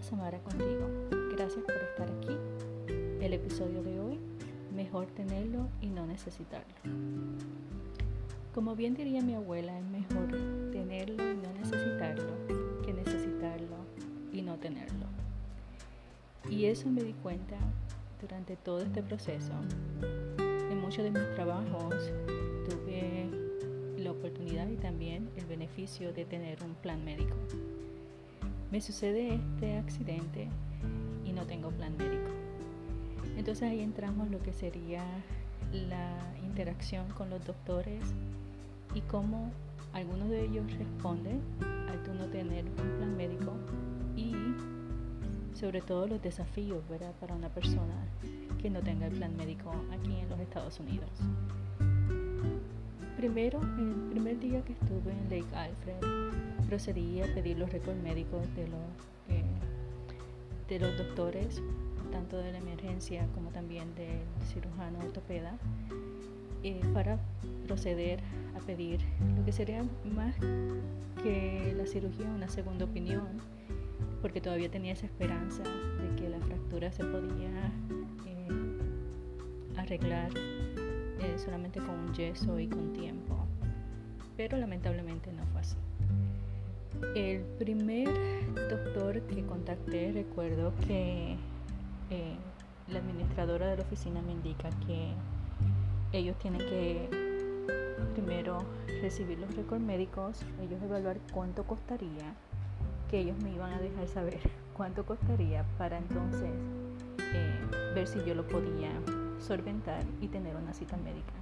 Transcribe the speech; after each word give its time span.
Samara 0.00 0.38
contigo. 0.38 0.88
Gracias 1.36 1.62
por 1.62 1.74
estar 1.74 2.10
aquí. 2.10 2.36
El 3.20 3.34
episodio 3.34 3.82
de 3.82 4.00
hoy, 4.00 4.18
mejor 4.74 5.06
tenerlo 5.06 5.68
y 5.80 5.88
no 5.88 6.06
necesitarlo. 6.06 6.74
Como 8.54 8.74
bien 8.74 8.94
diría 8.94 9.20
mi 9.22 9.34
abuela, 9.34 9.78
es 9.78 9.84
mejor 9.84 10.28
tenerlo 10.72 11.30
y 11.30 11.36
no 11.36 11.52
necesitarlo 11.52 12.32
que 12.82 12.92
necesitarlo 12.92 13.76
y 14.32 14.42
no 14.42 14.56
tenerlo. 14.56 15.06
Y 16.48 16.64
eso 16.64 16.88
me 16.88 17.02
di 17.02 17.12
cuenta 17.12 17.56
durante 18.20 18.56
todo 18.56 18.80
este 18.80 19.02
proceso. 19.02 19.52
En 20.70 20.80
muchos 20.80 21.04
de 21.04 21.10
mis 21.10 21.34
trabajos 21.34 22.10
tuve 22.68 23.28
la 23.98 24.12
oportunidad 24.12 24.66
y 24.68 24.76
también 24.76 25.30
el 25.36 25.44
beneficio 25.44 26.12
de 26.12 26.24
tener 26.24 26.62
un 26.64 26.74
plan 26.74 27.04
médico 27.04 27.36
me 28.70 28.80
sucede 28.80 29.34
este 29.34 29.78
accidente 29.78 30.48
y 31.24 31.32
no 31.32 31.44
tengo 31.46 31.70
plan 31.70 31.96
médico. 31.96 32.30
Entonces 33.36 33.68
ahí 33.68 33.80
entramos 33.80 34.30
lo 34.30 34.40
que 34.42 34.52
sería 34.52 35.02
la 35.72 36.16
interacción 36.44 37.08
con 37.10 37.30
los 37.30 37.44
doctores 37.44 38.02
y 38.94 39.00
cómo 39.02 39.50
algunos 39.92 40.28
de 40.28 40.44
ellos 40.44 40.64
responden 40.78 41.40
al 41.88 42.02
tú 42.02 42.14
no 42.14 42.26
tener 42.26 42.64
un 42.64 42.96
plan 42.96 43.16
médico 43.16 43.52
y 44.16 44.34
sobre 45.54 45.80
todo 45.80 46.06
los 46.06 46.22
desafíos 46.22 46.82
¿verdad? 46.88 47.12
para 47.20 47.34
una 47.34 47.48
persona 47.48 47.94
que 48.60 48.70
no 48.70 48.80
tenga 48.80 49.06
el 49.06 49.16
plan 49.16 49.36
médico 49.36 49.72
aquí 49.92 50.16
en 50.16 50.28
los 50.28 50.38
Estados 50.40 50.78
Unidos. 50.80 51.10
Primero, 53.20 53.60
el 53.60 54.08
primer 54.12 54.40
día 54.40 54.62
que 54.64 54.72
estuve 54.72 55.12
en 55.12 55.24
Lake 55.24 55.54
Alfred, 55.54 56.64
procedí 56.66 57.20
a 57.20 57.26
pedir 57.34 57.58
los 57.58 57.70
récords 57.70 58.02
médicos 58.02 58.40
de 58.56 58.66
los, 58.66 58.80
eh, 59.28 59.44
de 60.70 60.78
los 60.78 60.96
doctores, 60.96 61.60
tanto 62.10 62.38
de 62.38 62.52
la 62.52 62.56
emergencia 62.56 63.28
como 63.34 63.50
también 63.50 63.94
del 63.94 64.22
cirujano 64.50 65.00
ortopeda, 65.00 65.58
eh, 66.62 66.80
para 66.94 67.18
proceder 67.66 68.20
a 68.56 68.60
pedir 68.60 69.00
lo 69.36 69.44
que 69.44 69.52
sería 69.52 69.84
más 70.14 70.34
que 71.22 71.74
la 71.76 71.84
cirugía, 71.84 72.24
una 72.24 72.48
segunda 72.48 72.86
opinión, 72.86 73.28
porque 74.22 74.40
todavía 74.40 74.70
tenía 74.70 74.94
esa 74.94 75.04
esperanza 75.04 75.62
de 75.62 76.16
que 76.16 76.30
la 76.30 76.40
fractura 76.40 76.90
se 76.90 77.04
podía 77.04 77.70
eh, 78.24 78.48
arreglar 79.76 80.30
solamente 81.38 81.80
con 81.80 81.90
un 81.90 82.14
yeso 82.14 82.58
y 82.58 82.68
con 82.68 82.92
tiempo, 82.92 83.46
pero 84.36 84.56
lamentablemente 84.56 85.32
no 85.32 85.44
fue 85.46 85.60
así. 85.60 85.76
El 87.14 87.42
primer 87.58 88.08
doctor 88.68 89.20
que 89.22 89.44
contacté, 89.44 90.12
recuerdo 90.12 90.72
que 90.86 91.36
eh, 92.10 92.36
la 92.88 92.98
administradora 92.98 93.68
de 93.68 93.76
la 93.76 93.82
oficina 93.82 94.20
me 94.22 94.32
indica 94.32 94.68
que 94.86 95.12
ellos 96.12 96.36
tienen 96.38 96.60
que 96.60 97.08
primero 98.14 98.58
recibir 99.00 99.38
los 99.38 99.54
récords 99.54 99.82
médicos, 99.82 100.40
ellos 100.60 100.82
evaluar 100.82 101.18
cuánto 101.32 101.64
costaría, 101.64 102.34
que 103.10 103.20
ellos 103.20 103.36
me 103.42 103.52
iban 103.54 103.72
a 103.72 103.78
dejar 103.80 104.08
saber 104.08 104.40
cuánto 104.76 105.04
costaría 105.04 105.64
para 105.78 105.98
entonces 105.98 106.50
eh, 107.18 107.60
ver 107.94 108.06
si 108.06 108.18
yo 108.24 108.34
lo 108.34 108.46
podía 108.46 108.90
solventar 109.40 110.04
y 110.20 110.28
tener 110.28 110.56
una 110.56 110.72
cita 110.74 110.96
médica. 110.96 111.32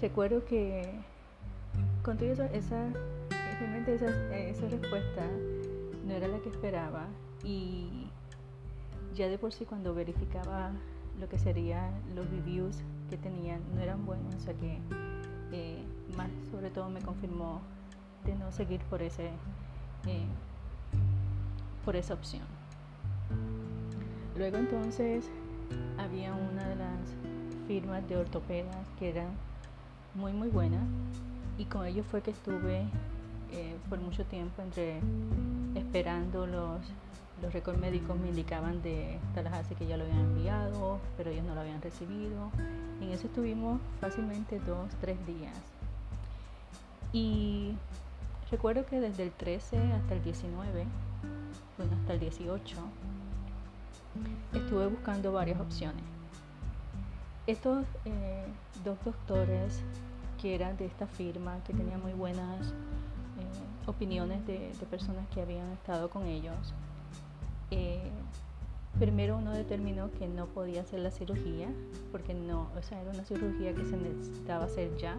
Recuerdo 0.00 0.44
que 0.44 0.90
con 2.02 2.18
esa 2.20 2.88
realmente 3.60 3.94
esa, 3.94 4.36
esa 4.36 4.68
respuesta 4.68 5.24
no 6.04 6.12
era 6.12 6.26
la 6.26 6.38
que 6.40 6.48
esperaba 6.48 7.06
y 7.44 8.08
ya 9.14 9.28
de 9.28 9.38
por 9.38 9.52
sí 9.52 9.64
cuando 9.64 9.94
verificaba 9.94 10.72
lo 11.20 11.28
que 11.28 11.38
serían 11.38 11.92
los 12.14 12.28
reviews 12.30 12.82
que 13.08 13.16
tenían 13.16 13.60
no 13.74 13.80
eran 13.80 14.04
buenos, 14.04 14.34
o 14.34 14.40
sea 14.40 14.54
que 14.54 14.78
eh, 15.52 15.84
más 16.16 16.30
sobre 16.50 16.70
todo 16.70 16.88
me 16.88 17.00
confirmó 17.00 17.60
de 18.24 18.34
no 18.34 18.50
seguir 18.52 18.80
por 18.90 19.02
ese 19.02 19.26
eh, 20.06 20.26
por 21.84 21.96
esa 21.96 22.14
opción. 22.14 22.42
Luego 24.36 24.56
entonces 24.56 25.30
había 25.98 26.32
una 26.34 26.68
de 26.68 26.76
las 26.76 26.98
firmas 27.66 28.06
de 28.08 28.16
ortopedas 28.16 28.86
que 28.98 29.10
era 29.10 29.26
muy 30.14 30.32
muy 30.32 30.48
buena 30.48 30.78
y 31.58 31.64
con 31.64 31.86
ellos 31.86 32.06
fue 32.10 32.22
que 32.22 32.32
estuve 32.32 32.84
eh, 33.52 33.76
por 33.88 33.98
mucho 34.00 34.24
tiempo 34.24 34.62
entre 34.62 35.00
esperando 35.74 36.46
los, 36.46 36.80
los 37.42 37.52
récords 37.52 37.78
médicos 37.78 38.18
me 38.18 38.28
indicaban 38.28 38.82
de 38.82 39.18
Tallahassee 39.34 39.74
que 39.74 39.86
ya 39.86 39.96
lo 39.96 40.04
habían 40.04 40.20
enviado, 40.20 40.98
pero 41.16 41.30
ellos 41.30 41.44
no 41.44 41.54
lo 41.54 41.60
habían 41.60 41.82
recibido. 41.82 42.50
En 43.00 43.10
eso 43.10 43.26
estuvimos 43.26 43.80
fácilmente 44.00 44.58
dos, 44.60 44.88
tres 45.00 45.18
días. 45.26 45.54
Y 47.12 47.74
recuerdo 48.50 48.86
que 48.86 49.00
desde 49.00 49.24
el 49.24 49.32
13 49.32 49.76
hasta 49.92 50.14
el 50.14 50.22
19, 50.22 50.86
bueno, 51.76 51.96
hasta 52.00 52.14
el 52.14 52.20
18, 52.20 52.76
estuve 54.52 54.86
buscando 54.86 55.32
varias 55.32 55.60
opciones. 55.60 56.02
Estos 57.46 57.84
eh, 58.04 58.46
dos 58.84 58.98
doctores 59.04 59.82
que 60.40 60.54
eran 60.54 60.76
de 60.76 60.86
esta 60.86 61.06
firma, 61.06 61.58
que 61.64 61.72
tenían 61.72 62.00
muy 62.02 62.12
buenas 62.12 62.68
eh, 62.68 63.86
opiniones 63.86 64.44
de, 64.46 64.72
personas 64.90 65.26
que 65.28 65.40
habían 65.40 65.70
estado 65.72 66.10
con 66.10 66.26
ellos. 66.26 66.74
Eh, 67.70 68.10
primero 68.98 69.38
uno 69.38 69.52
determinó 69.52 70.10
que 70.12 70.28
no 70.28 70.46
podía 70.46 70.82
hacer 70.82 71.00
la 71.00 71.10
cirugía, 71.10 71.68
porque 72.10 72.34
no, 72.34 72.68
o 72.76 72.82
sea, 72.82 73.00
era 73.00 73.10
una 73.10 73.24
cirugía 73.24 73.74
que 73.74 73.84
se 73.84 73.96
necesitaba 73.96 74.64
hacer 74.64 74.96
ya 74.96 75.18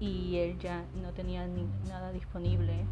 y 0.00 0.36
él 0.36 0.58
ya 0.58 0.84
no 1.02 1.12
tenía 1.12 1.48
nada 1.88 2.12
disponible 2.12 2.84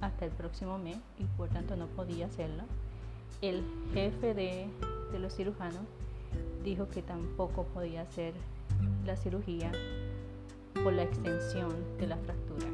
hasta 0.00 0.24
el 0.24 0.30
próximo 0.30 0.78
mes 0.78 0.98
y 1.18 1.24
por 1.24 1.48
tanto 1.48 1.76
no 1.76 1.86
podía 1.86 2.26
hacerla. 2.26 2.64
El 3.42 3.64
jefe 3.94 4.34
de, 4.34 4.66
los 5.18 5.34
cirujanos 5.34 5.82
dijo 6.62 6.88
que 6.88 7.00
tampoco 7.00 7.64
podía 7.64 8.02
hacer 8.02 8.34
la 9.06 9.16
cirugía 9.16 9.72
por 10.82 10.92
la 10.92 11.04
extensión 11.04 11.74
de 11.98 12.06
la 12.06 12.16
fractura. 12.18 12.66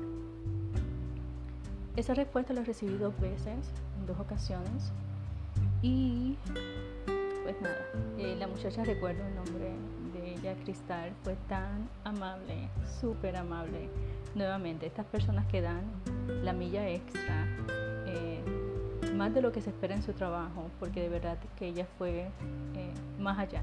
Esa 1.95 2.15
respuesta 2.15 2.53
la 2.53 2.63
recibí 2.63 2.97
dos 2.97 3.19
veces, 3.21 3.71
en 3.99 4.07
dos 4.07 4.19
ocasiones. 4.19 4.93
Y 5.83 6.37
pues 7.45 7.61
nada, 7.61 7.87
eh, 8.19 8.35
la 8.37 8.49
muchacha, 8.49 8.85
recuerdo 8.85 9.25
el 9.25 9.37
nombre 9.37 9.73
de 10.13 10.35
ella, 10.35 10.57
Cristal, 10.65 11.13
fue 11.23 11.37
tan 11.49 11.89
amable, 12.03 12.69
súper 13.01 13.37
amable. 13.37 13.89
Nuevamente, 14.35 14.87
estas 14.87 15.07
personas 15.07 15.47
que 15.47 15.61
dan 15.61 15.85
la 16.43 16.53
milla 16.53 16.89
extra, 16.89 17.47
más 19.17 19.35
de 19.35 19.43
lo 19.43 19.53
que 19.53 19.61
se 19.61 19.71
espera 19.71 19.95
en 19.95 20.03
su 20.03 20.13
trabajo, 20.13 20.71
porque 20.79 21.01
de 21.01 21.09
verdad 21.09 21.39
que 21.59 21.69
ella 21.69 21.87
fue 21.99 22.29
eh, 22.75 22.93
más 23.19 23.39
allá 23.39 23.63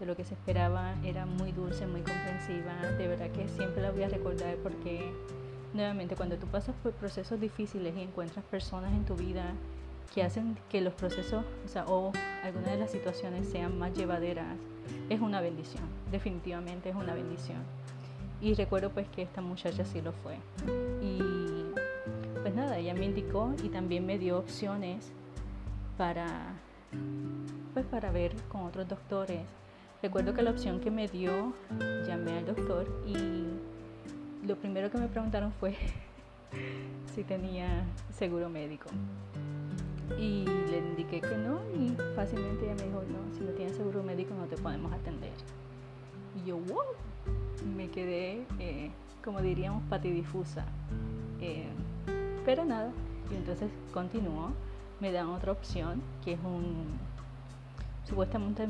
de 0.00 0.06
lo 0.06 0.16
que 0.16 0.24
se 0.24 0.34
esperaba, 0.34 0.94
era 1.04 1.26
muy 1.26 1.52
dulce, 1.52 1.86
muy 1.86 2.02
comprensiva, 2.02 2.72
de 2.96 3.08
verdad 3.08 3.30
que 3.30 3.48
siempre 3.48 3.82
la 3.82 3.90
voy 3.90 4.04
a 4.04 4.08
recordar 4.08 4.56
porque 4.62 5.12
nuevamente, 5.74 6.16
cuando 6.16 6.36
tú 6.36 6.46
pasas 6.46 6.74
por 6.82 6.92
procesos 6.92 7.40
difíciles 7.40 7.94
y 7.96 8.02
encuentras 8.02 8.44
personas 8.44 8.92
en 8.92 9.04
tu 9.04 9.14
vida 9.14 9.52
que 10.14 10.22
hacen 10.22 10.56
que 10.70 10.80
los 10.80 10.94
procesos, 10.94 11.44
o 11.64 11.68
sea, 11.68 11.84
o 11.86 12.12
algunas 12.42 12.70
de 12.70 12.78
las 12.78 12.90
situaciones 12.90 13.48
sean 13.48 13.78
más 13.78 13.92
llevaderas, 13.92 14.56
es 15.10 15.20
una 15.20 15.40
bendición, 15.40 15.84
definitivamente 16.10 16.88
es 16.88 16.96
una 16.96 17.14
bendición. 17.14 17.58
Y 18.40 18.54
recuerdo 18.54 18.90
pues 18.90 19.08
que 19.08 19.22
esta 19.22 19.40
muchacha 19.40 19.84
sí 19.84 20.00
lo 20.00 20.12
fue. 20.12 20.36
Y 21.02 21.20
nada, 22.58 22.78
ella 22.78 22.92
me 22.92 23.04
indicó 23.04 23.54
y 23.62 23.68
también 23.68 24.04
me 24.04 24.18
dio 24.18 24.38
opciones 24.38 25.12
para 25.96 26.26
pues 27.72 27.86
para 27.86 28.10
ver 28.10 28.34
con 28.48 28.62
otros 28.62 28.88
doctores. 28.88 29.42
Recuerdo 30.02 30.34
que 30.34 30.42
la 30.42 30.50
opción 30.50 30.80
que 30.80 30.90
me 30.90 31.06
dio, 31.06 31.52
llamé 32.06 32.38
al 32.38 32.46
doctor 32.46 32.86
y 33.06 34.46
lo 34.46 34.56
primero 34.56 34.90
que 34.90 34.98
me 34.98 35.06
preguntaron 35.06 35.52
fue 35.52 35.76
si 37.14 37.22
tenía 37.22 37.84
seguro 38.16 38.48
médico. 38.48 38.88
Y 40.18 40.44
le 40.70 40.78
indiqué 40.78 41.20
que 41.20 41.36
no 41.36 41.60
y 41.76 41.94
fácilmente 42.16 42.64
ella 42.64 42.74
me 42.74 42.84
dijo, 42.84 43.02
no, 43.02 43.34
si 43.36 43.44
no 43.44 43.52
tienes 43.52 43.76
seguro 43.76 44.02
médico 44.02 44.34
no 44.34 44.46
te 44.46 44.56
podemos 44.56 44.92
atender. 44.92 45.32
Y 46.34 46.48
yo, 46.48 46.56
wow, 46.56 46.82
me 47.76 47.88
quedé, 47.88 48.44
eh, 48.58 48.90
como 49.22 49.42
diríamos, 49.42 49.82
patidifusa. 49.88 50.64
Eh, 51.40 51.68
pero 52.48 52.64
nada, 52.64 52.90
y 53.30 53.34
entonces 53.34 53.70
continuó, 53.92 54.52
me 55.00 55.12
dan 55.12 55.28
otra 55.28 55.52
opción, 55.52 56.00
que 56.24 56.32
es 56.32 56.38
un, 56.42 56.86
supuestamente, 58.08 58.66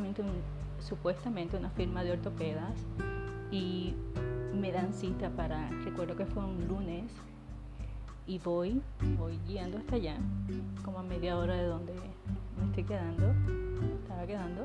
supuestamente 0.80 1.56
una 1.56 1.70
firma 1.70 2.02
de 2.02 2.10
ortopedas 2.10 2.72
y 3.52 3.94
me 4.52 4.72
dan 4.72 4.92
cita 4.92 5.30
para, 5.30 5.70
recuerdo 5.84 6.16
que 6.16 6.26
fue 6.26 6.44
un 6.44 6.66
lunes, 6.66 7.04
y 8.26 8.40
voy, 8.40 8.82
voy 9.16 9.38
guiando 9.46 9.78
hasta 9.78 9.94
allá, 9.94 10.16
como 10.84 10.98
a 10.98 11.04
media 11.04 11.38
hora 11.38 11.54
de 11.54 11.62
donde 11.62 11.92
me 12.58 12.66
estoy 12.66 12.82
quedando, 12.82 13.32
estaba 14.02 14.26
quedando. 14.26 14.64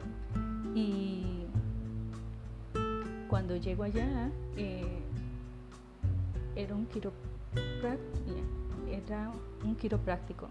Y 0.73 1.45
cuando 3.29 3.57
llego 3.57 3.83
allá, 3.83 4.31
eh, 4.57 5.03
era 6.55 6.73
un 6.73 6.87
era 8.95 9.31
un 9.63 9.75
quiropráctico 9.75 10.47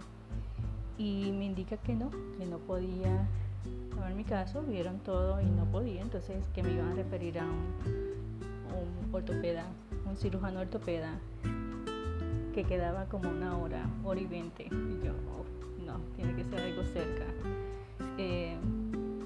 y 0.99 1.33
me 1.33 1.47
indica 1.47 1.77
que 1.79 1.94
no, 1.94 2.11
que 2.11 2.47
no 2.47 2.59
podía 2.59 3.27
tomar 3.91 4.15
mi 4.15 4.25
caso, 4.25 4.62
vieron 4.62 4.99
todo 5.00 5.41
y 5.41 5.47
no 5.47 5.65
podía, 5.67 6.03
entonces 6.03 6.44
que 6.55 6.62
me 6.62 6.73
iban 6.73 6.93
a 6.93 6.94
referir 6.94 7.39
a 7.39 7.44
un, 7.44 9.05
un 9.06 9.15
ortopeda, 9.15 9.65
un 10.06 10.17
cirujano 10.17 10.61
ortopeda 10.61 11.19
que 12.53 12.65
quedaba 12.65 13.06
como 13.06 13.31
una 13.31 13.56
hora, 13.56 13.89
hora 14.05 14.21
y 14.21 14.27
veinte. 14.27 14.65
Y 14.65 15.05
yo, 15.05 15.12
oh, 15.31 15.85
no, 15.85 15.99
tiene 16.17 16.35
que 16.37 16.45
ser 16.45 16.61
algo 16.61 16.85
cerca. 16.85 17.25
Eh, 18.19 18.56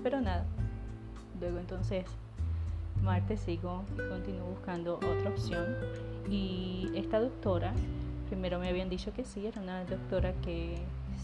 pero 0.03 0.21
nada, 0.21 0.47
luego 1.41 1.59
entonces 1.59 2.07
martes 3.03 3.41
sigo 3.41 3.85
y 3.95 4.09
continúo 4.09 4.47
buscando 4.47 4.97
otra 4.97 5.31
opción. 5.31 5.65
Y 6.31 6.91
esta 6.95 7.21
doctora, 7.21 7.73
primero 8.29 8.59
me 8.59 8.69
habían 8.69 8.89
dicho 8.89 9.13
que 9.13 9.25
sí, 9.25 9.47
era 9.47 9.61
una 9.61 9.85
doctora 9.85 10.33
que 10.43 10.79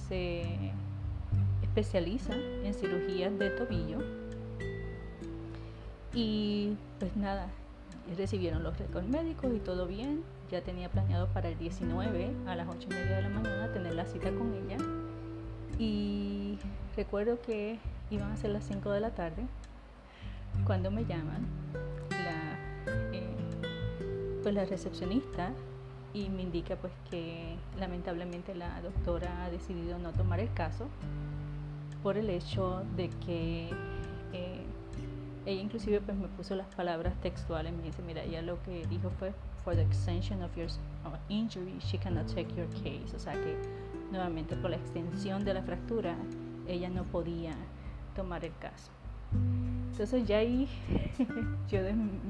se 0.08 0.42
especializa 1.62 2.34
en 2.34 2.74
cirugías 2.74 3.38
de 3.38 3.50
tobillo. 3.50 3.98
Y 6.14 6.76
pues 6.98 7.16
nada, 7.16 7.48
recibieron 8.16 8.62
los 8.62 8.78
récords 8.78 9.08
médicos 9.08 9.50
y 9.54 9.58
todo 9.58 9.86
bien. 9.86 10.22
Ya 10.50 10.60
tenía 10.60 10.90
planeado 10.90 11.28
para 11.28 11.48
el 11.48 11.58
19 11.58 12.30
a 12.46 12.54
las 12.54 12.68
8 12.68 12.88
y 12.90 12.94
media 12.94 13.16
de 13.16 13.22
la 13.22 13.28
mañana 13.30 13.72
tener 13.72 13.94
la 13.94 14.04
cita 14.04 14.30
con 14.30 14.52
ella. 14.52 14.76
Y 15.78 16.58
recuerdo 16.94 17.40
que 17.40 17.78
iban 18.10 18.30
a 18.30 18.36
ser 18.36 18.50
las 18.50 18.64
5 18.64 18.90
de 18.90 19.00
la 19.00 19.10
tarde 19.10 19.42
cuando 20.66 20.90
me 20.90 21.06
llaman 21.06 21.46
la, 22.10 22.58
eh, 23.12 23.34
pues 24.42 24.54
la 24.54 24.66
recepcionista 24.66 25.52
y 26.14 26.28
me 26.28 26.42
indica 26.42 26.76
pues 26.76 26.92
que 27.10 27.56
lamentablemente 27.78 28.54
la 28.54 28.80
doctora 28.82 29.44
ha 29.44 29.50
decidido 29.50 29.98
no 29.98 30.12
tomar 30.12 30.40
el 30.40 30.52
caso 30.52 30.88
por 32.02 32.16
el 32.16 32.28
hecho 32.30 32.84
de 32.96 33.08
que 33.24 33.70
eh, 34.32 34.64
ella 35.46 35.60
inclusive 35.60 36.00
pues 36.00 36.16
me 36.16 36.28
puso 36.28 36.54
las 36.54 36.66
palabras 36.74 37.14
textuales, 37.20 37.72
me 37.72 37.82
dice, 37.82 38.02
mira, 38.02 38.22
ella 38.22 38.42
lo 38.42 38.62
que 38.62 38.86
dijo 38.86 39.10
fue, 39.18 39.32
for 39.64 39.74
the 39.74 39.82
extension 39.82 40.42
of 40.42 40.54
your 40.56 40.68
injury, 41.28 41.78
she 41.80 41.98
cannot 41.98 42.26
take 42.28 42.54
your 42.54 42.68
case. 42.82 43.14
O 43.14 43.18
sea 43.18 43.32
que 43.32 43.56
nuevamente 44.10 44.56
por 44.56 44.70
la 44.70 44.76
extensión 44.76 45.44
de 45.44 45.54
la 45.54 45.62
fractura, 45.62 46.16
ella 46.66 46.88
no 46.90 47.04
podía 47.04 47.54
tomar 48.14 48.44
el 48.44 48.52
caso. 48.58 48.90
Entonces 49.92 50.26
ya 50.26 50.38
ahí 50.38 50.66
yo 51.70 51.80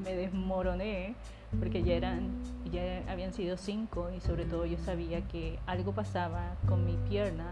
me 0.03 0.15
desmoroné 0.15 1.15
porque 1.57 1.81
ya 1.81 1.93
eran, 1.93 2.29
ya 2.69 3.03
habían 3.09 3.31
sido 3.31 3.55
cinco 3.55 4.09
y 4.15 4.19
sobre 4.19 4.43
todo 4.43 4.65
yo 4.65 4.77
sabía 4.79 5.21
que 5.29 5.57
algo 5.65 5.93
pasaba 5.93 6.55
con 6.67 6.85
mi 6.85 6.97
pierna 7.09 7.51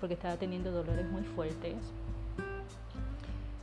porque 0.00 0.14
estaba 0.14 0.36
teniendo 0.36 0.70
dolores 0.70 1.10
muy 1.10 1.22
fuertes. 1.22 1.76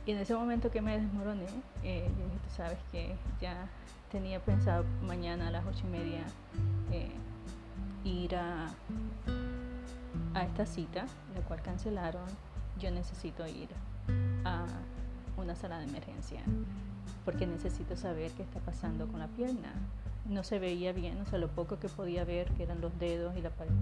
Y 0.06 0.10
en 0.10 0.18
ese 0.18 0.34
momento 0.34 0.72
que 0.72 0.82
me 0.82 0.98
desmoroné, 0.98 1.46
eh, 1.84 2.08
yo 2.18 2.24
dije, 2.24 2.38
tú 2.48 2.54
sabes 2.56 2.78
que 2.90 3.14
ya 3.40 3.68
tenía 4.10 4.40
pensado 4.40 4.84
mañana 5.06 5.48
a 5.48 5.50
las 5.52 5.64
ocho 5.66 5.84
y 5.86 5.90
media 5.90 6.24
eh, 6.90 7.10
ir 8.04 8.34
a, 8.34 8.70
a 10.34 10.42
esta 10.42 10.66
cita, 10.66 11.06
la 11.34 11.42
cual 11.42 11.62
cancelaron. 11.62 12.26
Yo 12.78 12.90
necesito 12.90 13.46
ir 13.46 13.68
a 14.44 14.66
una 15.36 15.54
sala 15.54 15.78
de 15.78 15.84
emergencia 15.84 16.42
porque 17.26 17.44
necesito 17.44 17.96
saber 17.96 18.30
qué 18.32 18.44
está 18.44 18.60
pasando 18.60 19.08
con 19.08 19.18
la 19.18 19.26
pierna. 19.26 19.72
No 20.26 20.44
se 20.44 20.58
veía 20.58 20.92
bien, 20.92 21.20
o 21.20 21.26
sea, 21.26 21.38
lo 21.38 21.48
poco 21.48 21.78
que 21.78 21.88
podía 21.88 22.24
ver, 22.24 22.48
que 22.52 22.62
eran 22.62 22.80
los 22.80 22.96
dedos 22.98 23.36
y 23.36 23.42
la 23.42 23.50
parte, 23.50 23.74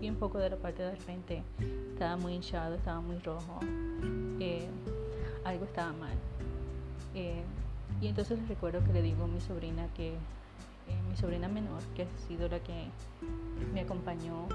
bien 0.00 0.14
poco 0.14 0.38
de 0.38 0.50
la 0.50 0.56
parte 0.56 0.84
de 0.84 0.96
frente, 0.96 1.42
estaba 1.92 2.16
muy 2.16 2.34
hinchado, 2.34 2.76
estaba 2.76 3.00
muy 3.00 3.18
rojo. 3.18 3.60
Eh, 4.40 4.68
algo 5.44 5.64
estaba 5.64 5.92
mal. 5.92 6.16
Eh, 7.14 7.42
y 8.00 8.06
entonces 8.06 8.38
recuerdo 8.48 8.82
que 8.84 8.92
le 8.92 9.02
digo 9.02 9.24
a 9.24 9.28
mi 9.28 9.40
sobrina 9.40 9.88
que, 9.96 10.10
eh, 10.10 11.02
mi 11.08 11.16
sobrina 11.16 11.48
menor, 11.48 11.82
que 11.96 12.02
ha 12.02 12.28
sido 12.28 12.48
la 12.48 12.60
que 12.60 12.86
me 13.74 13.80
acompañó, 13.80 14.46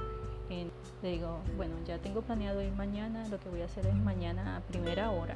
le 1.01 1.11
digo, 1.11 1.39
bueno, 1.57 1.73
ya 1.85 1.97
tengo 1.97 2.21
planeado 2.21 2.61
ir 2.61 2.71
mañana, 2.73 3.27
lo 3.27 3.39
que 3.39 3.49
voy 3.49 3.61
a 3.61 3.65
hacer 3.65 3.87
es 3.87 3.95
mañana 3.95 4.57
a 4.57 4.59
primera 4.61 5.09
hora 5.09 5.35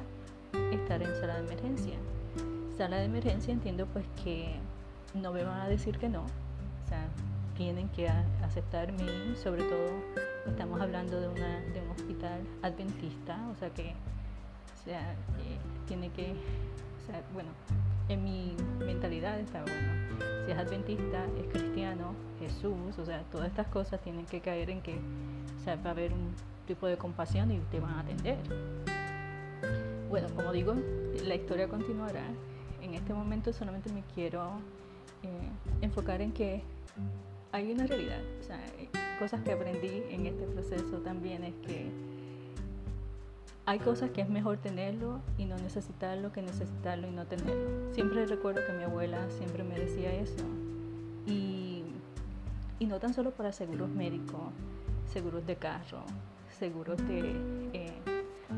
estar 0.72 1.02
en 1.02 1.14
sala 1.20 1.34
de 1.34 1.46
emergencia. 1.46 1.94
Sala 2.76 2.98
de 2.98 3.04
emergencia 3.04 3.52
entiendo 3.52 3.86
pues 3.86 4.04
que 4.22 4.56
no 5.14 5.32
me 5.32 5.44
van 5.44 5.60
a 5.60 5.68
decir 5.68 5.98
que 5.98 6.08
no, 6.08 6.22
o 6.22 6.88
sea, 6.88 7.08
tienen 7.56 7.88
que 7.88 8.08
aceptarme, 8.42 9.34
sobre 9.36 9.64
todo 9.64 9.90
estamos 10.46 10.80
hablando 10.80 11.20
de, 11.20 11.28
una, 11.28 11.60
de 11.60 11.80
un 11.80 11.90
hospital 11.90 12.40
adventista, 12.62 13.36
o 13.50 13.56
sea 13.56 13.70
que 13.70 13.94
sea, 14.88 15.14
tiene 15.86 16.10
que, 16.10 16.32
o 16.32 17.06
sea, 17.06 17.22
bueno, 17.34 17.50
en 18.08 18.24
mi 18.24 18.56
mentalidad 18.78 19.38
está 19.38 19.62
bueno, 19.62 19.92
si 20.46 20.52
es 20.52 20.58
adventista, 20.58 21.26
es 21.38 21.46
cristiano, 21.52 22.14
Jesús, 22.40 22.98
o 22.98 23.04
sea, 23.04 23.22
todas 23.30 23.48
estas 23.48 23.66
cosas 23.66 24.00
tienen 24.00 24.24
que 24.24 24.40
caer 24.40 24.70
en 24.70 24.80
que, 24.80 24.98
o 25.60 25.64
sea, 25.64 25.76
va 25.76 25.90
a 25.90 25.92
haber 25.92 26.12
un 26.12 26.32
tipo 26.66 26.86
de 26.86 26.96
compasión 26.96 27.50
y 27.50 27.58
te 27.70 27.80
van 27.80 27.94
a 27.94 28.00
atender. 28.00 28.38
Bueno, 30.08 30.28
como 30.34 30.52
digo, 30.52 30.74
la 31.26 31.34
historia 31.34 31.68
continuará. 31.68 32.24
En 32.80 32.94
este 32.94 33.12
momento 33.12 33.52
solamente 33.52 33.92
me 33.92 34.02
quiero 34.14 34.52
eh, 35.22 35.50
enfocar 35.82 36.22
en 36.22 36.32
que 36.32 36.62
hay 37.52 37.72
una 37.72 37.86
realidad, 37.86 38.20
o 38.40 38.42
sea, 38.42 38.58
cosas 39.18 39.42
que 39.42 39.52
aprendí 39.52 40.02
en 40.10 40.26
este 40.26 40.46
proceso 40.46 40.98
también 40.98 41.44
es 41.44 41.54
que 41.66 41.90
hay 43.66 43.80
cosas 43.80 44.10
que 44.10 44.22
es 44.22 44.30
mejor 44.30 44.56
tenerlo 44.56 45.20
y 45.36 45.44
no 45.44 45.58
necesitarlo 45.58 46.32
que 46.32 46.40
necesitarlo 46.40 47.06
y 47.06 47.10
no 47.10 47.26
tenerlo. 47.26 47.92
Siempre 47.92 48.24
recuerdo 48.24 48.64
que 48.66 48.72
mi 48.72 48.84
abuela 48.84 49.28
siempre 49.30 49.62
me 49.62 49.78
decía 49.78 50.10
eso. 50.14 50.42
Y, 51.26 51.84
y 52.78 52.86
no 52.86 52.98
tan 52.98 53.12
solo 53.12 53.32
para 53.32 53.52
seguros 53.52 53.90
médicos, 53.90 54.40
seguros 55.12 55.46
de 55.46 55.56
carro, 55.56 56.02
seguros 56.58 56.96
de, 57.08 57.36
eh, 57.74 57.92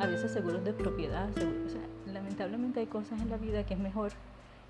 a 0.00 0.07
veces 0.07 0.33
seguros 0.33 0.64
de 0.64 0.73
propiedad. 0.73 1.28
lamentablemente 2.07 2.80
hay 2.80 2.87
cosas 2.87 3.21
en 3.21 3.30
la 3.30 3.37
vida 3.37 3.64
que 3.64 3.75
es 3.75 3.80
mejor 3.80 4.11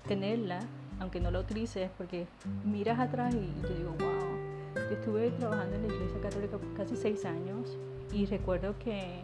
tenerla, 0.07 0.59
aunque 0.99 1.19
no 1.19 1.31
la 1.31 1.39
utilices, 1.39 1.89
porque 1.97 2.27
miras 2.65 2.99
atrás 2.99 3.33
y 3.33 3.61
yo 3.61 3.75
digo, 3.75 3.95
wow, 3.99 4.85
yo 4.89 4.95
estuve 4.95 5.31
trabajando 5.31 5.75
en 5.77 5.87
la 5.87 5.93
iglesia 5.93 6.21
católica 6.21 6.57
por 6.57 6.73
casi 6.73 6.95
seis 6.95 7.25
años 7.25 7.77
y 8.11 8.25
recuerdo 8.25 8.75
que 8.77 9.23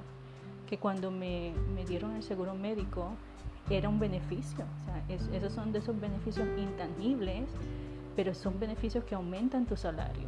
que 0.68 0.78
cuando 0.78 1.10
me, 1.10 1.54
me 1.74 1.86
dieron 1.86 2.16
el 2.16 2.24
seguro 2.24 2.54
médico 2.54 3.12
era 3.70 3.90
un 3.90 4.00
beneficio. 4.00 4.66
O 4.84 4.86
sea, 4.86 5.36
esos 5.38 5.54
son 5.54 5.72
de 5.72 5.80
esos 5.80 6.00
beneficios 6.00 6.48
intangibles, 6.58 7.50
pero 8.16 8.34
son 8.34 8.60
beneficios 8.60 9.04
que 9.04 9.16
aumentan 9.16 9.66
tu 9.66 9.76
salario. 9.76 10.28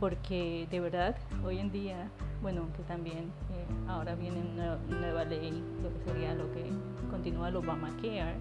Porque 0.00 0.66
de 0.70 0.80
verdad, 0.80 1.14
hoy 1.44 1.58
en 1.58 1.70
día, 1.70 2.08
bueno, 2.40 2.66
que 2.74 2.82
también 2.84 3.18
eh, 3.18 3.66
ahora 3.86 4.14
viene 4.14 4.40
una 4.40 4.76
nueva 4.88 5.24
ley, 5.24 5.62
lo 5.82 5.92
que 5.92 6.10
sería 6.10 6.34
lo 6.34 6.50
que 6.52 6.64
continúa 7.10 7.50
el 7.50 7.56
Obamacare, 7.56 8.36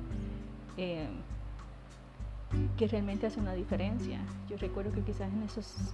eh, 0.78 1.08
que 2.78 2.88
realmente 2.88 3.28
hace 3.28 3.42
una 3.42 3.54
diferencia. 3.54 4.20
Yo 4.50 4.58
recuerdo 4.58 4.94
que 4.94 5.02
quizás 5.02 5.32
en 5.34 5.44
esos 5.44 5.94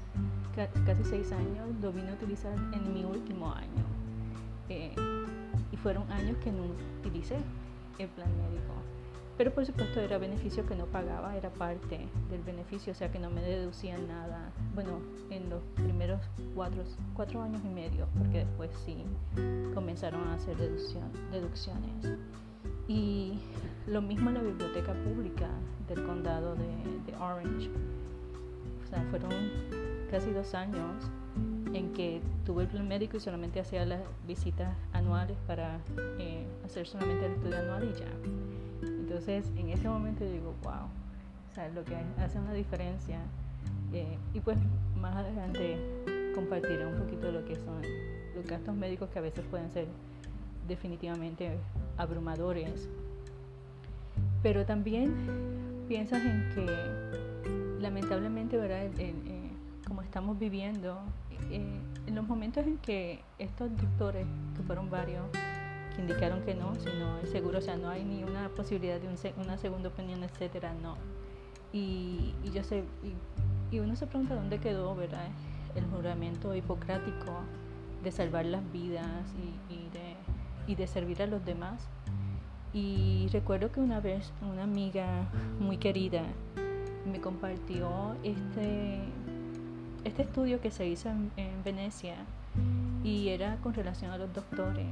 casi 0.86 1.04
seis 1.04 1.32
años 1.32 1.68
lo 1.82 1.92
vine 1.92 2.12
a 2.12 2.14
utilizar 2.14 2.54
en 2.54 2.94
mi 2.94 3.04
último 3.04 3.52
año. 3.52 3.84
Eh, 4.70 4.94
y 5.72 5.78
fueron 5.78 6.10
años 6.12 6.38
que 6.44 6.52
no 6.52 6.64
utilicé 7.00 7.38
el 7.98 8.08
plan 8.10 8.30
médico. 8.38 8.74
Pero 9.38 9.54
por 9.54 9.66
supuesto 9.66 10.00
era 10.00 10.18
beneficio 10.18 10.66
que 10.66 10.76
no 10.76 10.86
pagaba, 10.86 11.36
era 11.36 11.50
parte 11.50 12.08
del 12.30 12.42
beneficio, 12.42 12.94
o 12.94 12.96
sea 12.96 13.12
que 13.12 13.20
no 13.20 13.30
me 13.30 13.42
deducían 13.42 14.08
nada. 14.08 14.52
Bueno, 14.74 15.02
en 15.30 15.50
los 15.50 15.62
primeros 15.76 16.22
cuatro, 16.54 16.84
cuatro 17.14 17.42
años 17.42 17.62
y 17.66 17.70
medio, 17.70 18.08
porque 18.18 18.46
después 18.46 18.72
sí 18.86 19.04
comenzaron 19.74 20.26
a 20.30 20.36
hacer 20.36 20.56
deducción, 20.56 21.12
deducciones. 21.32 22.14
Y 22.88 23.40
lo 23.88 24.02
mismo 24.02 24.30
en 24.30 24.36
la 24.36 24.42
biblioteca 24.42 24.94
pública 24.94 25.50
del 25.90 26.06
condado 26.06 26.56
de, 26.56 27.16
Orange. 27.20 27.70
O 28.84 28.88
sea, 28.88 29.04
fueron 29.10 29.32
casi 30.12 30.32
dos 30.32 30.54
años 30.54 31.10
en 31.74 31.92
que 31.94 32.22
tuve 32.46 32.64
el 32.64 32.70
plan 32.70 32.88
médico 32.88 33.18
y 33.18 33.20
solamente 33.20 33.60
hacía 33.60 33.86
las 33.86 34.02
visitas 34.26 34.74
anuales 34.94 35.38
para 35.46 35.80
eh, 36.20 36.46
hacer 36.64 36.88
solamente 36.88 37.26
el 37.26 37.34
estudio 37.34 37.58
anual 37.58 37.84
y 37.84 38.00
ya. 38.00 38.55
Entonces, 39.16 39.50
en 39.56 39.70
ese 39.70 39.88
momento 39.88 40.26
digo, 40.26 40.54
wow, 40.62 40.90
o 41.50 41.56
sea, 41.56 41.70
lo 41.70 41.86
que 41.86 41.96
hace 42.18 42.38
una 42.38 42.52
diferencia. 42.52 43.18
Eh, 43.94 44.18
y 44.34 44.42
pues 44.42 44.58
más 45.00 45.16
adelante 45.16 45.80
compartiré 46.36 46.86
un 46.86 46.98
poquito 47.00 47.28
de 47.28 47.32
lo 47.32 47.46
que 47.46 47.56
son 47.56 47.82
los 48.36 48.46
gastos 48.46 48.76
médicos 48.76 49.10
que 49.12 49.20
a 49.20 49.22
veces 49.22 49.46
pueden 49.50 49.72
ser 49.72 49.88
definitivamente 50.68 51.58
abrumadores. 51.96 52.90
Pero 54.44 54.66
también 54.66 55.16
piensas 55.88 56.22
en 56.22 56.50
que 56.54 57.82
lamentablemente, 57.82 58.58
¿verdad? 58.58 58.92
como 59.88 60.02
estamos 60.02 60.38
viviendo, 60.38 61.00
eh, 61.52 61.80
en 62.06 62.16
los 62.16 62.28
momentos 62.28 62.68
en 62.68 62.80
que 62.80 63.22
estos 63.40 63.70
doctores, 63.78 64.28
que 64.58 64.64
fueron 64.64 64.90
varios, 64.90 65.24
que 65.96 66.02
indicaron 66.02 66.42
que 66.44 66.54
no, 66.56 66.76
si 66.76 66.90
no 67.00 67.18
es 67.20 67.30
seguro, 67.30 67.60
o 67.60 67.62
sea, 67.62 67.78
no 67.78 67.90
hay 67.90 68.04
ni 68.04 68.24
una 68.24 68.50
posibilidad 68.50 69.00
de 69.00 69.08
una 69.38 69.58
segunda 69.58 69.90
opinión, 69.90 70.24
etcétera, 70.24 70.74
no. 70.82 70.96
Y, 71.74 72.34
yo 72.54 72.64
sé, 72.64 72.84
y, 73.72 73.80
uno 73.80 73.96
se 73.96 74.08
pregunta 74.08 74.36
dónde 74.36 74.60
quedó, 74.60 74.96
¿verdad? 74.96 75.28
El 75.76 75.86
juramento 75.86 76.56
hipocrático 76.56 77.34
de 78.04 78.12
salvar 78.12 78.46
las 78.46 78.72
vidas 78.72 79.26
y, 79.70 79.90
de, 79.90 80.16
y 80.68 80.76
de 80.76 80.88
servir 80.88 81.22
a 81.22 81.28
los 81.28 81.44
demás. 81.44 81.86
Y 82.74 83.28
recuerdo 83.32 83.72
que 83.72 83.80
una 83.82 84.00
vez 84.00 84.32
una 84.42 84.64
amiga 84.64 85.28
muy 85.60 85.78
querida 85.78 86.24
me 87.06 87.20
compartió 87.20 88.16
este 88.24 89.00
este 90.06 90.22
estudio 90.22 90.62
que 90.62 90.72
se 90.72 90.88
hizo 90.88 91.10
en, 91.10 91.30
Venecia 91.66 92.16
y 93.04 93.30
era 93.30 93.58
con 93.58 93.74
relación 93.74 94.12
a 94.12 94.18
los 94.18 94.32
doctores, 94.34 94.86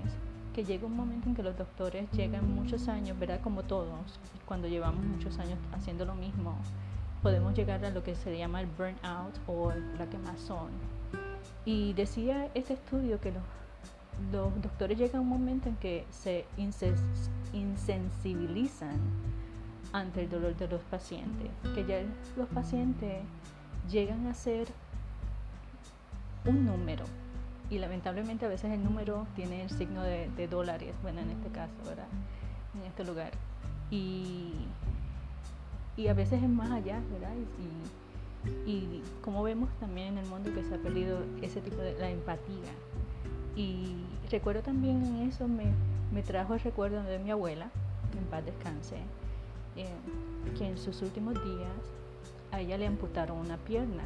que 0.54 0.64
llega 0.64 0.86
un 0.86 0.96
momento 0.96 1.28
en 1.28 1.36
que 1.36 1.44
los 1.44 1.58
doctores 1.58 2.10
llegan 2.12 2.54
muchos 2.54 2.88
años, 2.88 3.18
¿verdad? 3.20 3.42
Como 3.42 3.64
todos, 3.64 4.20
cuando 4.46 4.68
llevamos 4.68 5.04
muchos 5.04 5.40
años 5.40 5.58
haciendo 5.74 6.06
lo 6.06 6.14
mismo, 6.16 6.56
podemos 7.22 7.56
llegar 7.56 7.84
a 7.84 7.90
lo 7.90 8.04
que 8.04 8.16
se 8.16 8.38
llama 8.38 8.62
el 8.62 8.68
burnout 8.68 9.36
o 9.48 9.74
la 9.98 10.08
quemazón. 10.08 10.70
Y 11.66 11.94
decía 11.94 12.50
este 12.54 12.74
estudio 12.74 13.20
que 13.20 13.32
los, 13.32 13.42
los 14.32 14.62
doctores 14.62 14.98
llegan 14.98 15.18
a 15.18 15.22
un 15.22 15.30
momento 15.30 15.70
en 15.70 15.76
que 15.78 16.06
se 16.12 16.46
insensibilizan 17.54 19.00
ante 19.92 20.24
el 20.24 20.30
dolor 20.30 20.56
de 20.56 20.68
los 20.68 20.82
pacientes, 20.84 21.50
que 21.74 21.86
ya 21.86 22.02
los 22.38 22.48
pacientes 22.50 23.24
llegan 23.90 24.28
a 24.28 24.34
ser 24.34 24.68
un 26.46 26.66
número 26.66 27.06
y 27.74 27.80
lamentablemente 27.80 28.46
a 28.46 28.50
veces 28.50 28.72
el 28.72 28.84
número 28.84 29.26
tiene 29.36 29.64
el 29.64 29.70
signo 29.72 30.04
de, 30.04 30.48
dólares, 30.48 30.94
bueno 31.02 31.22
en 31.22 31.32
este 31.32 31.50
caso, 31.50 31.74
¿verdad? 31.86 32.06
En 32.76 32.84
este 32.84 33.04
lugar. 33.04 33.32
Y, 33.90 34.54
y 35.98 36.08
a 36.08 36.14
veces 36.14 36.44
es 36.44 36.50
más 36.50 36.70
allá, 36.70 37.02
¿verdad? 37.12 37.34
Y, 38.68 38.70
y, 38.70 39.04
como 39.24 39.42
vemos 39.42 39.70
también 39.80 40.10
en 40.10 40.18
el 40.20 40.26
mundo 40.28 40.54
que 40.54 40.64
se 40.64 40.76
ha 40.76 40.78
perdido 40.78 41.20
ese 41.42 41.62
tipo 41.62 41.78
de 41.78 41.98
la 41.98 42.12
empatía. 42.12 42.72
Y 43.56 43.96
recuerdo 44.30 44.62
también 44.62 45.04
en 45.04 45.28
eso 45.28 45.48
me, 45.48 45.66
me 46.14 46.22
trajo 46.22 46.54
el 46.54 46.60
recuerdo 46.60 47.02
de 47.02 47.18
mi 47.18 47.32
abuela, 47.32 47.72
en 48.16 48.24
paz 48.26 48.46
descanse, 48.46 48.98
eh, 49.76 49.88
que 50.60 50.68
en 50.68 50.78
sus 50.78 51.02
últimos 51.02 51.34
días 51.34 51.72
a 52.52 52.62
ella 52.62 52.78
le 52.78 52.86
amputaron 52.86 53.38
una 53.38 53.58
pierna 53.58 54.04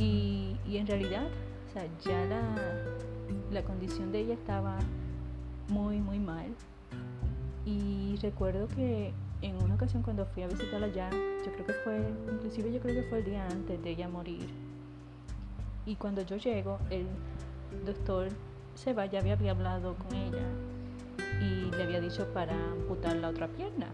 y, 0.00 0.56
en 0.66 0.86
realidad, 0.86 1.28
o 1.70 1.72
sea, 1.72 1.86
ya 2.04 2.24
la, 2.24 2.42
la 3.52 3.62
condición 3.62 4.10
de 4.10 4.20
ella 4.20 4.34
estaba 4.34 4.78
muy, 5.68 6.00
muy 6.00 6.18
mal. 6.18 6.48
Y 7.64 8.16
recuerdo 8.20 8.66
que 8.68 9.12
en 9.40 9.56
una 9.62 9.74
ocasión 9.74 10.02
cuando 10.02 10.26
fui 10.26 10.42
a 10.42 10.48
visitarla 10.48 10.88
ya, 10.88 11.10
yo 11.10 11.52
creo 11.52 11.66
que 11.66 11.72
fue, 11.84 12.12
inclusive 12.32 12.72
yo 12.72 12.80
creo 12.80 13.02
que 13.02 13.08
fue 13.08 13.18
el 13.18 13.24
día 13.24 13.46
antes 13.46 13.80
de 13.82 13.90
ella 13.90 14.08
morir. 14.08 14.48
Y 15.86 15.94
cuando 15.94 16.22
yo 16.22 16.36
llego, 16.36 16.78
el 16.90 17.06
doctor 17.86 18.28
Seba 18.74 19.06
ya 19.06 19.20
había, 19.20 19.34
había 19.34 19.52
hablado 19.52 19.94
con 19.94 20.12
ella 20.16 20.46
y 21.40 21.70
le 21.70 21.82
había 21.84 22.00
dicho 22.00 22.26
para 22.34 22.52
amputar 22.72 23.14
la 23.16 23.28
otra 23.28 23.46
pierna. 23.46 23.86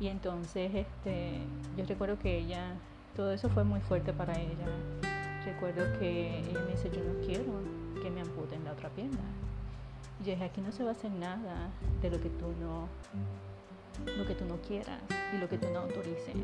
Y 0.00 0.08
entonces 0.08 0.74
este, 0.74 1.38
yo 1.76 1.86
recuerdo 1.86 2.18
que 2.18 2.38
ella 2.38 2.74
todo 3.14 3.32
eso 3.32 3.48
fue 3.48 3.62
muy 3.62 3.80
fuerte 3.80 4.12
para 4.12 4.34
ella. 4.34 5.13
Recuerdo 5.44 5.98
que 5.98 6.38
ella 6.38 6.60
me 6.60 6.72
dice, 6.72 6.90
yo 6.90 7.02
no 7.04 7.20
quiero 7.24 7.52
que 8.02 8.10
me 8.10 8.22
amputen 8.22 8.64
la 8.64 8.72
otra 8.72 8.88
pierna. 8.90 9.20
Y 10.20 10.24
dije, 10.24 10.44
aquí 10.44 10.60
no 10.60 10.72
se 10.72 10.84
va 10.84 10.90
a 10.90 10.92
hacer 10.92 11.10
nada 11.10 11.70
de 12.00 12.10
lo 12.10 12.20
que 12.20 12.30
tú 12.30 12.46
no, 12.60 12.88
lo 14.16 14.26
que 14.26 14.34
tú 14.34 14.44
no 14.44 14.56
quieras 14.62 15.00
y 15.34 15.38
lo 15.38 15.48
que 15.48 15.58
tú 15.58 15.66
no 15.72 15.80
autorices. 15.80 16.34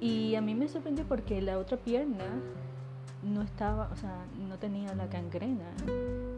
Y 0.00 0.34
a 0.34 0.40
mí 0.40 0.54
me 0.54 0.68
sorprendió 0.68 1.04
porque 1.04 1.42
la 1.42 1.58
otra 1.58 1.76
pierna 1.76 2.40
no 3.22 3.42
estaba, 3.42 3.90
o 3.92 3.96
sea, 3.96 4.24
no 4.48 4.56
tenía 4.58 4.94
la 4.94 5.06
gangrena, 5.08 5.66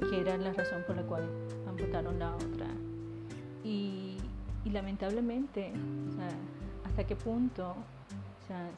que 0.09 0.21
era 0.21 0.37
la 0.39 0.53
razón 0.53 0.83
por 0.87 0.97
la 0.97 1.03
cual 1.03 1.29
amputaron 1.69 2.19
la 2.19 2.35
otra. 2.35 2.67
Y, 3.63 4.17
y 4.65 4.71
lamentablemente, 4.71 5.73
o 6.09 6.13
sea, 6.13 6.31
hasta 6.87 7.05
qué 7.05 7.15
punto 7.15 7.77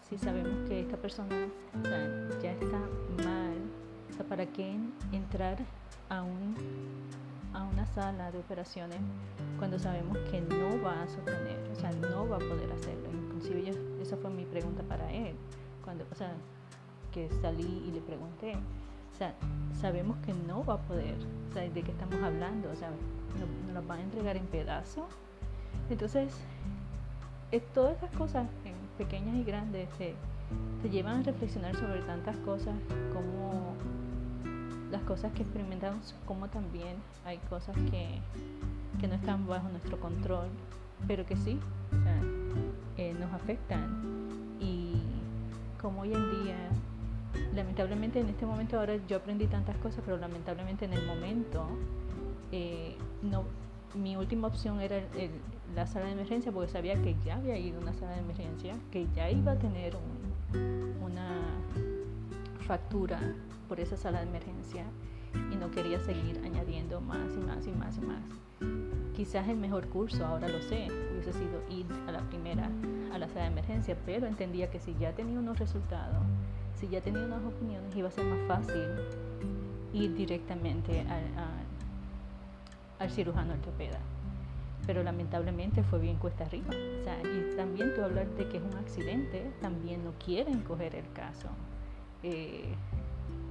si 0.08 0.18
sabemos 0.18 0.68
que 0.68 0.80
esta 0.80 0.96
persona 0.96 1.48
ya 2.42 2.52
está 2.52 2.78
mal, 3.24 3.56
¿para 4.28 4.46
qué 4.46 4.76
entrar 5.12 5.58
a, 6.08 6.22
un, 6.22 6.54
a 7.52 7.64
una 7.64 7.86
sala 7.86 8.30
de 8.30 8.38
operaciones 8.38 8.98
cuando 9.58 9.78
sabemos 9.78 10.18
que 10.30 10.40
no 10.40 10.80
va 10.82 11.02
a 11.02 11.08
sostener, 11.08 11.58
o 11.70 11.80
sea, 11.80 11.90
no 11.92 12.28
va 12.28 12.36
a 12.36 12.40
poder 12.40 12.70
hacerlo? 12.72 13.10
Inclusive 13.12 13.70
esa 14.00 14.16
fue 14.16 14.30
mi 14.30 14.44
pregunta 14.44 14.82
para 14.82 15.10
él, 15.12 15.34
cuando, 15.84 16.04
o 16.10 16.14
sea, 16.14 16.32
que 17.12 17.28
salí 17.40 17.84
y 17.86 17.92
le 17.92 18.00
pregunté, 18.00 18.54
o 18.54 19.16
sea, 19.16 19.34
sabemos 19.80 20.16
que 20.24 20.32
no 20.32 20.64
va 20.64 20.74
a 20.74 20.78
poder, 20.78 21.16
o 21.50 21.52
sea, 21.52 21.62
¿de 21.62 21.82
qué 21.82 21.90
estamos 21.90 22.22
hablando? 22.22 22.70
O 22.70 22.76
sea, 22.76 22.90
¿nos, 23.38 23.74
nos 23.74 23.86
van 23.86 23.98
a 23.98 24.02
entregar 24.02 24.36
en 24.36 24.46
pedazos? 24.46 25.06
Entonces, 25.90 26.32
es, 27.50 27.62
todas 27.74 27.96
esas 27.98 28.10
cosas 28.16 28.46
pequeñas 28.98 29.36
y 29.36 29.44
grandes 29.44 29.88
te, 29.98 30.14
llevan 30.90 31.20
a 31.20 31.22
reflexionar 31.22 31.74
sobre 31.76 32.02
tantas 32.02 32.36
cosas 32.38 32.74
como 33.12 33.74
las 34.90 35.02
cosas 35.02 35.32
que 35.32 35.42
experimentamos, 35.42 36.14
como 36.26 36.48
también 36.48 36.96
hay 37.24 37.38
cosas 37.48 37.74
que, 37.90 38.20
que 39.00 39.08
no 39.08 39.14
están 39.14 39.46
bajo 39.46 39.68
nuestro 39.70 39.98
control, 39.98 40.48
pero 41.06 41.24
que 41.24 41.36
sí 41.36 41.58
eh, 42.96 43.14
nos 43.18 43.32
afectan. 43.32 44.58
Y 44.60 45.00
como 45.80 46.02
hoy 46.02 46.12
en 46.12 46.44
día, 46.44 46.56
lamentablemente 47.54 48.20
en 48.20 48.28
este 48.28 48.46
momento 48.46 48.78
ahora 48.78 48.96
yo 49.08 49.16
aprendí 49.16 49.46
tantas 49.46 49.76
cosas, 49.78 50.02
pero 50.04 50.18
lamentablemente 50.18 50.84
en 50.84 50.92
el 50.92 51.06
momento, 51.06 51.66
eh, 52.52 52.96
no, 53.22 53.44
mi 53.94 54.16
última 54.16 54.48
opción 54.48 54.80
era 54.80 54.98
el, 54.98 55.30
la 55.74 55.86
sala 55.86 56.06
de 56.06 56.12
emergencia 56.12 56.52
porque 56.52 56.70
sabía 56.70 57.00
que 57.00 57.16
ya 57.24 57.36
había 57.36 57.56
ido 57.56 57.78
a 57.78 57.82
una 57.82 57.94
sala 57.94 58.12
de 58.12 58.20
emergencia, 58.20 58.74
que 58.90 59.06
ya 59.14 59.30
iba 59.30 59.52
a 59.52 59.58
tener 59.58 59.96
una 61.02 61.40
factura 62.66 63.18
por 63.68 63.80
esa 63.80 63.96
sala 63.96 64.20
de 64.20 64.28
emergencia 64.28 64.84
y 65.50 65.56
no 65.56 65.70
quería 65.70 65.98
seguir 66.00 66.40
añadiendo 66.44 67.00
más 67.00 67.32
y 67.34 67.40
más 67.40 67.66
y 67.66 67.72
más 67.72 67.96
y 67.96 68.00
más. 68.02 68.22
Quizás 69.14 69.48
el 69.48 69.56
mejor 69.56 69.88
curso, 69.88 70.24
ahora 70.26 70.48
lo 70.48 70.60
sé, 70.62 70.88
hubiese 71.12 71.32
sido 71.32 71.62
ir 71.70 71.86
a 72.06 72.12
la 72.12 72.20
primera, 72.20 72.70
a 73.12 73.18
la 73.18 73.28
sala 73.28 73.42
de 73.42 73.46
emergencia, 73.48 73.96
pero 74.04 74.26
entendía 74.26 74.70
que 74.70 74.78
si 74.78 74.94
ya 74.94 75.12
tenía 75.12 75.38
unos 75.38 75.58
resultados, 75.58 76.22
si 76.74 76.88
ya 76.88 77.00
tenía 77.00 77.24
unas 77.24 77.44
opiniones, 77.44 77.94
iba 77.96 78.08
a 78.08 78.10
ser 78.10 78.24
más 78.24 78.40
fácil 78.46 78.88
ir 79.92 80.14
directamente 80.14 81.00
al, 81.00 81.22
al 82.98 83.10
cirujano 83.10 83.52
ortopeda 83.54 83.98
pero 84.86 85.02
lamentablemente 85.02 85.82
fue 85.82 85.98
bien 85.98 86.16
cuesta 86.16 86.44
arriba. 86.44 86.70
O 86.70 87.04
sea, 87.04 87.18
y 87.22 87.56
también 87.56 87.94
tú 87.94 88.02
hablar 88.02 88.26
de 88.30 88.48
que 88.48 88.58
es 88.58 88.62
un 88.62 88.76
accidente, 88.76 89.50
también 89.60 90.04
no 90.04 90.12
quieren 90.24 90.60
coger 90.62 90.94
el 90.94 91.10
caso. 91.12 91.48
Eh, 92.22 92.74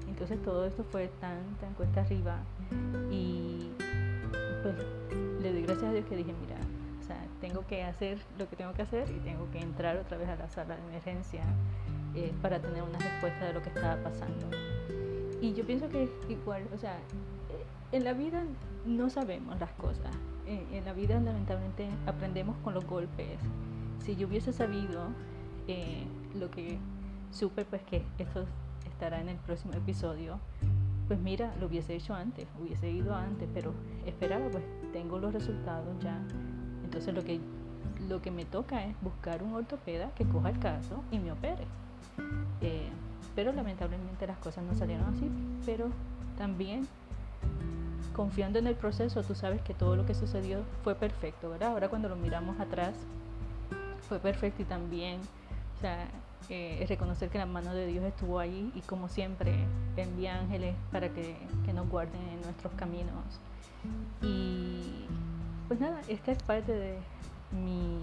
entonces 0.07 0.41
todo 0.43 0.65
esto 0.65 0.83
fue 0.83 1.09
tan, 1.19 1.39
tan 1.59 1.73
cuesta 1.73 2.01
arriba 2.01 2.39
y 3.09 3.71
pues 4.61 4.75
le 5.41 5.51
doy 5.51 5.63
gracias 5.63 5.89
a 5.89 5.93
Dios 5.93 6.05
que 6.05 6.15
dije, 6.15 6.33
mira, 6.41 6.57
o 6.99 7.03
sea, 7.03 7.17
tengo 7.39 7.65
que 7.65 7.83
hacer 7.83 8.19
lo 8.37 8.47
que 8.49 8.55
tengo 8.55 8.73
que 8.73 8.83
hacer 8.83 9.09
y 9.09 9.19
tengo 9.19 9.49
que 9.51 9.59
entrar 9.59 9.97
otra 9.97 10.17
vez 10.17 10.29
a 10.29 10.35
la 10.35 10.49
sala 10.49 10.75
de 10.75 10.81
emergencia 10.83 11.43
eh, 12.13 12.33
para 12.41 12.59
tener 12.59 12.83
una 12.83 12.99
respuesta 12.99 13.45
de 13.45 13.53
lo 13.53 13.61
que 13.61 13.69
estaba 13.69 13.95
pasando. 14.03 14.47
Y 15.41 15.53
yo 15.53 15.65
pienso 15.65 15.89
que 15.89 16.09
igual, 16.29 16.67
o 16.73 16.77
sea, 16.77 16.97
eh, 16.97 17.65
en 17.93 18.03
la 18.03 18.13
vida 18.13 18.43
no 18.85 19.09
sabemos 19.09 19.59
las 19.59 19.71
cosas 19.71 20.11
en 20.71 20.85
la 20.85 20.93
vida 20.93 21.19
lamentablemente 21.19 21.89
aprendemos 22.05 22.55
con 22.63 22.73
los 22.73 22.85
golpes. 22.85 23.39
Si 23.99 24.15
yo 24.15 24.27
hubiese 24.27 24.53
sabido 24.53 25.07
eh, 25.67 26.03
lo 26.35 26.49
que 26.49 26.77
supe, 27.31 27.65
pues 27.65 27.81
que 27.83 28.03
esto 28.17 28.45
estará 28.85 29.21
en 29.21 29.29
el 29.29 29.37
próximo 29.37 29.73
episodio, 29.73 30.39
pues 31.07 31.19
mira, 31.19 31.53
lo 31.59 31.67
hubiese 31.67 31.95
hecho 31.95 32.13
antes, 32.13 32.47
hubiese 32.59 32.89
ido 32.89 33.13
antes, 33.15 33.47
pero 33.53 33.73
esperaba, 34.05 34.49
pues 34.49 34.63
tengo 34.93 35.19
los 35.19 35.33
resultados 35.33 35.99
ya. 36.01 36.21
Entonces 36.83 37.13
lo 37.13 37.23
que, 37.23 37.39
lo 38.07 38.21
que 38.21 38.31
me 38.31 38.45
toca 38.45 38.85
es 38.85 38.95
buscar 39.01 39.43
un 39.43 39.53
ortopeda 39.53 40.11
que 40.15 40.25
coja 40.25 40.49
el 40.49 40.59
caso 40.59 41.03
y 41.11 41.19
me 41.19 41.31
opere. 41.31 41.65
Eh, 42.61 42.89
pero 43.35 43.51
lamentablemente 43.53 44.27
las 44.27 44.37
cosas 44.37 44.63
no 44.63 44.73
salieron 44.73 45.05
así, 45.13 45.29
pero 45.65 45.89
también 46.37 46.87
confiando 48.15 48.59
en 48.59 48.67
el 48.67 48.75
proceso, 48.75 49.23
tú 49.23 49.35
sabes 49.35 49.61
que 49.61 49.73
todo 49.73 49.95
lo 49.95 50.05
que 50.05 50.13
sucedió 50.13 50.59
fue 50.83 50.95
perfecto, 50.95 51.49
¿verdad? 51.49 51.69
Ahora 51.69 51.89
cuando 51.89 52.09
lo 52.09 52.15
miramos 52.15 52.59
atrás, 52.59 52.93
fue 54.07 54.19
perfecto 54.19 54.61
y 54.61 54.65
también, 54.65 55.21
o 55.77 55.81
sea, 55.81 56.07
eh, 56.49 56.85
reconocer 56.89 57.29
que 57.29 57.37
la 57.37 57.45
mano 57.45 57.73
de 57.73 57.87
Dios 57.87 58.03
estuvo 58.03 58.39
ahí 58.39 58.71
y 58.75 58.81
como 58.81 59.07
siempre 59.07 59.53
envía 59.95 60.39
ángeles 60.39 60.75
para 60.91 61.09
que, 61.09 61.37
que 61.65 61.73
nos 61.73 61.87
guarden 61.89 62.21
en 62.33 62.41
nuestros 62.41 62.73
caminos. 62.73 63.39
Y 64.21 65.05
pues 65.67 65.79
nada, 65.79 66.01
esta 66.07 66.31
es 66.31 66.43
parte 66.43 66.73
de 66.73 66.97
mi 67.51 67.99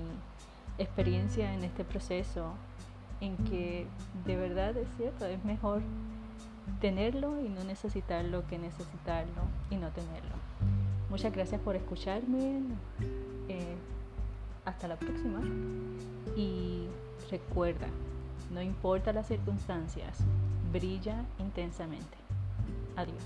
experiencia 0.78 1.52
en 1.52 1.64
este 1.64 1.84
proceso 1.84 2.54
en 3.20 3.36
que 3.36 3.86
de 4.24 4.36
verdad 4.36 4.76
es 4.76 4.88
cierto, 4.96 5.26
es 5.26 5.44
mejor 5.44 5.82
tenerlo 6.80 7.40
y 7.40 7.48
no 7.48 7.64
necesitarlo 7.64 8.46
que 8.46 8.58
necesitarlo 8.58 9.42
y 9.70 9.76
no 9.76 9.90
tenerlo. 9.90 10.36
Muchas 11.10 11.32
gracias 11.32 11.60
por 11.60 11.76
escucharme. 11.76 12.62
Eh, 13.48 13.76
hasta 14.68 14.86
la 14.86 14.96
próxima. 14.96 15.40
Y 16.36 16.86
recuerda, 17.30 17.88
no 18.52 18.62
importa 18.62 19.12
las 19.12 19.26
circunstancias, 19.26 20.18
brilla 20.72 21.24
intensamente. 21.38 22.16
Adiós. 22.96 23.24